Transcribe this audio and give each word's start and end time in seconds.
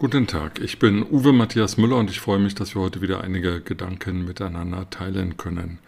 Guten 0.00 0.28
Tag, 0.28 0.60
ich 0.60 0.78
bin 0.78 1.02
Uwe 1.02 1.32
Matthias 1.32 1.76
Müller 1.76 1.96
und 1.96 2.08
ich 2.08 2.20
freue 2.20 2.38
mich, 2.38 2.54
dass 2.54 2.76
wir 2.76 2.82
heute 2.82 3.02
wieder 3.02 3.24
einige 3.24 3.60
Gedanken 3.60 4.24
miteinander 4.24 4.88
teilen 4.90 5.36
können. 5.36 5.80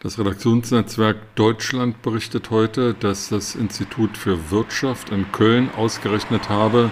Das 0.00 0.18
Redaktionsnetzwerk 0.18 1.16
Deutschland 1.34 2.02
berichtet 2.02 2.50
heute, 2.50 2.92
dass 2.92 3.30
das 3.30 3.54
Institut 3.54 4.18
für 4.18 4.50
Wirtschaft 4.50 5.08
in 5.08 5.32
Köln 5.32 5.70
ausgerechnet 5.74 6.50
habe, 6.50 6.90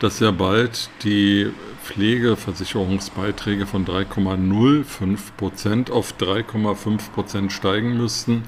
dass 0.00 0.18
sehr 0.18 0.32
bald 0.32 0.90
die 1.04 1.48
Pflegeversicherungsbeiträge 1.84 3.66
von 3.66 3.86
3,05 3.86 5.18
Prozent 5.36 5.92
auf 5.92 6.14
3,5 6.18 7.12
Prozent 7.12 7.52
steigen 7.52 7.96
müssten 7.96 8.42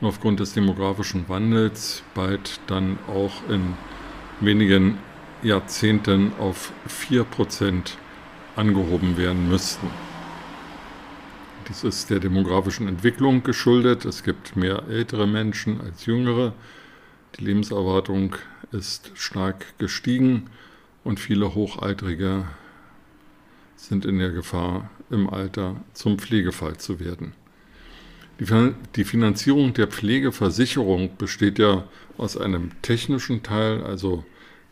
und 0.00 0.08
aufgrund 0.08 0.40
des 0.40 0.54
demografischen 0.54 1.28
Wandels 1.28 2.02
bald 2.14 2.58
dann 2.68 2.98
auch 3.06 3.46
in 3.50 3.74
wenigen 4.40 4.96
Jahrzehnten 5.42 6.32
auf 6.38 6.72
4% 6.88 7.92
angehoben 8.56 9.16
werden 9.16 9.48
müssten. 9.48 9.88
Dies 11.68 11.84
ist 11.84 12.10
der 12.10 12.20
demografischen 12.20 12.88
Entwicklung 12.88 13.42
geschuldet. 13.42 14.04
Es 14.04 14.22
gibt 14.22 14.56
mehr 14.56 14.82
ältere 14.88 15.26
Menschen 15.26 15.80
als 15.80 16.04
jüngere. 16.04 16.52
Die 17.38 17.44
Lebenserwartung 17.44 18.36
ist 18.72 19.12
stark 19.14 19.78
gestiegen 19.78 20.50
und 21.04 21.20
viele 21.20 21.54
Hochaltrige 21.54 22.46
sind 23.76 24.04
in 24.04 24.18
der 24.18 24.30
Gefahr, 24.30 24.90
im 25.10 25.30
Alter 25.30 25.76
zum 25.94 26.18
Pflegefall 26.18 26.76
zu 26.76 27.00
werden. 27.00 27.32
Die 28.96 29.04
Finanzierung 29.04 29.74
der 29.74 29.86
Pflegeversicherung 29.86 31.16
besteht 31.18 31.58
ja 31.58 31.84
aus 32.16 32.36
einem 32.36 32.70
technischen 32.82 33.42
Teil, 33.42 33.82
also 33.82 34.24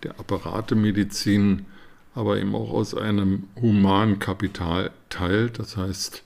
der 0.02 0.18
Apparatemedizin, 0.18 1.66
aber 2.14 2.38
eben 2.38 2.54
auch 2.54 2.70
aus 2.70 2.94
einem 2.94 3.44
Humankapital 3.60 4.90
teilt. 5.08 5.58
Das 5.58 5.76
heißt, 5.76 6.22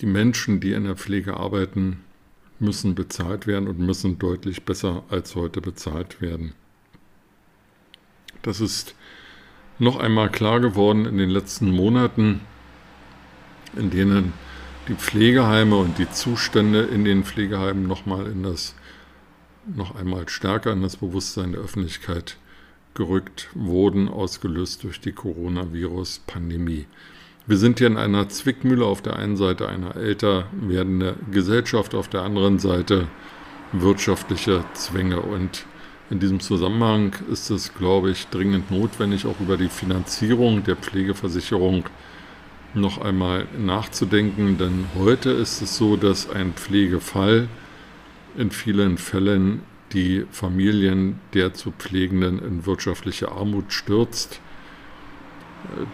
die 0.00 0.06
Menschen, 0.06 0.60
die 0.60 0.72
in 0.72 0.84
der 0.84 0.96
Pflege 0.96 1.36
arbeiten, 1.36 2.00
müssen 2.58 2.94
bezahlt 2.94 3.46
werden 3.46 3.68
und 3.68 3.78
müssen 3.78 4.18
deutlich 4.18 4.64
besser 4.64 5.02
als 5.10 5.34
heute 5.34 5.60
bezahlt 5.60 6.20
werden. 6.20 6.52
Das 8.42 8.60
ist 8.60 8.94
noch 9.78 9.96
einmal 9.96 10.30
klar 10.30 10.60
geworden 10.60 11.06
in 11.06 11.18
den 11.18 11.30
letzten 11.30 11.70
Monaten, 11.70 12.40
in 13.76 13.90
denen 13.90 14.32
die 14.88 14.94
Pflegeheime 14.94 15.76
und 15.76 15.98
die 15.98 16.10
Zustände 16.10 16.82
in 16.82 17.04
den 17.04 17.24
Pflegeheimen 17.24 17.86
noch 17.86 18.06
mal 18.06 18.26
in 18.26 18.42
das 18.42 18.74
noch 19.64 19.94
einmal 19.94 20.28
stärker 20.28 20.72
in 20.72 20.82
das 20.82 20.96
Bewusstsein 20.96 21.52
der 21.52 21.60
Öffentlichkeit 21.60 22.36
gerückt 22.94 23.48
wurden, 23.54 24.08
ausgelöst 24.08 24.84
durch 24.84 25.00
die 25.00 25.12
Coronavirus-Pandemie. 25.12 26.86
Wir 27.46 27.56
sind 27.56 27.78
hier 27.78 27.88
in 27.88 27.96
einer 27.96 28.28
Zwickmühle, 28.28 28.84
auf 28.84 29.02
der 29.02 29.16
einen 29.16 29.36
Seite 29.36 29.68
eine 29.68 29.94
älter 29.94 30.46
werdende 30.52 31.16
Gesellschaft, 31.30 31.94
auf 31.94 32.08
der 32.08 32.22
anderen 32.22 32.58
Seite 32.58 33.08
wirtschaftliche 33.72 34.64
Zwänge. 34.74 35.20
Und 35.20 35.66
in 36.08 36.20
diesem 36.20 36.40
Zusammenhang 36.40 37.16
ist 37.30 37.50
es, 37.50 37.74
glaube 37.74 38.10
ich, 38.10 38.28
dringend 38.28 38.70
notwendig, 38.70 39.26
auch 39.26 39.40
über 39.40 39.56
die 39.56 39.68
Finanzierung 39.68 40.62
der 40.62 40.76
Pflegeversicherung 40.76 41.84
noch 42.74 43.00
einmal 43.00 43.46
nachzudenken. 43.58 44.58
Denn 44.58 44.86
heute 44.96 45.30
ist 45.30 45.62
es 45.62 45.76
so, 45.76 45.96
dass 45.96 46.30
ein 46.30 46.52
Pflegefall 46.52 47.48
in 48.36 48.50
vielen 48.50 48.98
Fällen 48.98 49.62
die 49.92 50.26
Familien 50.30 51.20
der 51.34 51.54
zu 51.54 51.72
Pflegenden 51.72 52.38
in 52.38 52.66
wirtschaftliche 52.66 53.32
Armut 53.32 53.72
stürzt. 53.72 54.40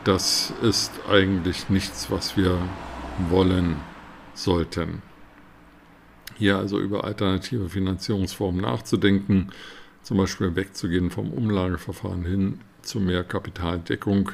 Das 0.04 0.52
ist 0.62 0.92
eigentlich 1.08 1.68
nichts, 1.68 2.10
was 2.10 2.36
wir 2.36 2.58
wollen 3.28 3.76
sollten. 4.34 5.02
Hier 6.36 6.56
also 6.56 6.78
über 6.78 7.04
alternative 7.04 7.68
Finanzierungsformen 7.68 8.60
nachzudenken, 8.60 9.50
zum 10.02 10.18
Beispiel 10.18 10.54
wegzugehen 10.54 11.10
vom 11.10 11.32
Umlageverfahren 11.32 12.24
hin 12.24 12.60
zu 12.82 13.00
mehr 13.00 13.24
Kapitaldeckung 13.24 14.30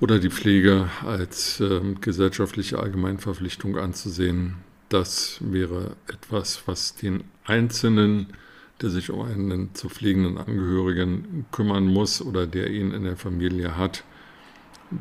oder 0.00 0.18
die 0.18 0.30
Pflege 0.30 0.88
als 1.04 1.60
äh, 1.60 1.80
gesellschaftliche 2.00 2.78
Allgemeinverpflichtung 2.78 3.78
anzusehen, 3.78 4.56
das 4.94 5.38
wäre 5.40 5.96
etwas, 6.06 6.62
was 6.66 6.94
den 6.94 7.24
Einzelnen, 7.44 8.28
der 8.80 8.90
sich 8.90 9.10
um 9.10 9.22
einen 9.22 9.74
zu 9.74 9.88
pflegenden 9.88 10.38
Angehörigen 10.38 11.46
kümmern 11.50 11.86
muss 11.86 12.22
oder 12.22 12.46
der 12.46 12.70
ihn 12.70 12.92
in 12.92 13.02
der 13.02 13.16
Familie 13.16 13.76
hat, 13.76 14.04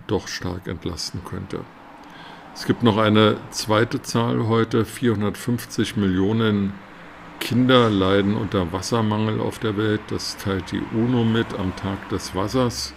doch 0.07 0.27
stark 0.27 0.67
entlasten 0.67 1.23
könnte. 1.23 1.59
Es 2.55 2.65
gibt 2.65 2.81
noch 2.81 2.97
eine 2.97 3.37
zweite 3.51 4.01
Zahl 4.01 4.47
heute. 4.47 4.83
450 4.83 5.95
Millionen 5.95 6.73
Kinder 7.39 7.91
leiden 7.91 8.35
unter 8.35 8.73
Wassermangel 8.73 9.39
auf 9.39 9.59
der 9.59 9.77
Welt. 9.77 10.01
Das 10.07 10.37
teilt 10.37 10.71
die 10.71 10.81
UNO 10.95 11.23
mit 11.23 11.53
am 11.53 11.75
Tag 11.75 12.09
des 12.09 12.33
Wassers. 12.33 12.95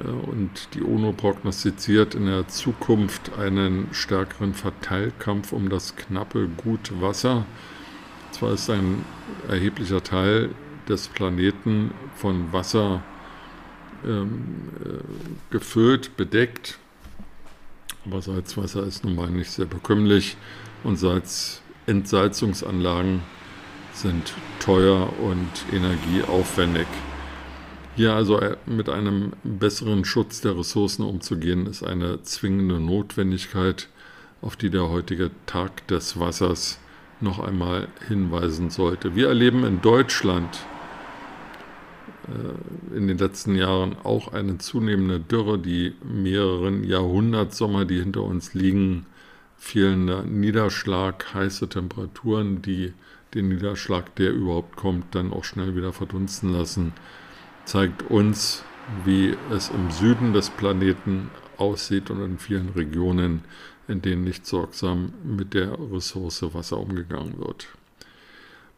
Äh, 0.00 0.08
und 0.08 0.74
die 0.74 0.82
UNO 0.82 1.12
prognostiziert 1.12 2.14
in 2.14 2.26
der 2.26 2.48
Zukunft 2.48 3.36
einen 3.38 3.88
stärkeren 3.92 4.54
Verteilkampf 4.54 5.52
um 5.52 5.68
das 5.68 5.96
knappe 5.96 6.48
Gut 6.48 7.00
Wasser. 7.00 7.46
Zwar 8.30 8.52
ist 8.52 8.70
ein 8.70 9.04
erheblicher 9.48 10.02
Teil 10.02 10.50
des 10.88 11.08
Planeten 11.08 11.92
von 12.16 12.52
Wasser 12.52 13.02
ähm, 14.04 14.68
äh, 14.84 15.52
gefüllt, 15.52 16.16
bedeckt, 16.16 16.78
aber 18.04 18.20
Salzwasser 18.20 18.84
ist 18.84 19.04
nun 19.04 19.14
mal 19.14 19.30
nicht 19.30 19.50
sehr 19.50 19.66
bekömmlich 19.66 20.36
und 20.82 20.96
Salz 20.96 21.62
Entsalzungsanlagen 21.86 23.22
sind 23.92 24.34
teuer 24.60 25.12
und 25.20 25.48
energieaufwendig. 25.72 26.86
Hier 27.94 28.14
also 28.14 28.40
äh, 28.40 28.56
mit 28.64 28.88
einem 28.88 29.32
besseren 29.44 30.04
Schutz 30.04 30.40
der 30.40 30.56
Ressourcen 30.56 31.04
umzugehen, 31.04 31.66
ist 31.66 31.82
eine 31.82 32.22
zwingende 32.22 32.80
Notwendigkeit, 32.80 33.88
auf 34.40 34.56
die 34.56 34.70
der 34.70 34.88
heutige 34.88 35.30
Tag 35.46 35.86
des 35.88 36.18
Wassers 36.18 36.80
noch 37.20 37.38
einmal 37.38 37.88
hinweisen 38.08 38.70
sollte. 38.70 39.14
Wir 39.14 39.28
erleben 39.28 39.64
in 39.64 39.82
Deutschland 39.82 40.64
äh, 42.28 42.96
in 42.96 43.08
den 43.08 43.18
letzten 43.18 43.54
Jahren 43.56 43.94
auch 44.02 44.32
eine 44.32 44.56
zunehmende 44.56 45.20
Dürre, 45.20 45.58
die 45.58 45.94
mehreren 46.02 46.84
Jahrhundertsommer, 46.84 47.84
die 47.84 47.98
hinter 48.00 48.22
uns 48.22 48.54
liegen, 48.54 49.04
fehlender 49.58 50.22
Niederschlag, 50.22 51.34
heiße 51.34 51.68
Temperaturen, 51.68 52.62
die 52.62 52.94
den 53.34 53.48
Niederschlag, 53.50 54.14
der 54.16 54.32
überhaupt 54.32 54.76
kommt, 54.76 55.14
dann 55.14 55.32
auch 55.32 55.44
schnell 55.44 55.76
wieder 55.76 55.92
verdunsten 55.92 56.52
lassen 56.52 56.94
zeigt 57.64 58.10
uns, 58.10 58.64
wie 59.04 59.36
es 59.50 59.70
im 59.70 59.90
Süden 59.90 60.32
des 60.32 60.50
Planeten 60.50 61.30
aussieht 61.56 62.10
und 62.10 62.22
in 62.22 62.38
vielen 62.38 62.70
Regionen, 62.70 63.44
in 63.88 64.02
denen 64.02 64.24
nicht 64.24 64.46
sorgsam 64.46 65.12
mit 65.24 65.54
der 65.54 65.76
Ressource 65.92 66.42
Wasser 66.54 66.78
umgegangen 66.78 67.38
wird. 67.38 67.68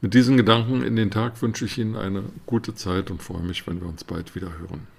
Mit 0.01 0.15
diesen 0.15 0.37
Gedanken 0.37 0.83
in 0.83 0.97
den 0.97 1.11
Tag 1.11 1.41
wünsche 1.41 1.65
ich 1.65 1.79
Ihnen 1.79 1.97
eine 1.97 2.25
gute 2.47 2.75
Zeit 2.75 3.11
und 3.11 3.23
freue 3.23 3.43
mich, 3.43 3.67
wenn 3.67 3.81
wir 3.81 3.89
uns 3.89 4.05
bald 4.05 4.35
wieder 4.35 4.59
hören. 4.59 4.94